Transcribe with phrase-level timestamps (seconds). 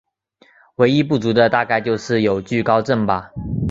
[0.77, 3.29] 唯一不足的大概就是有惧高症吧。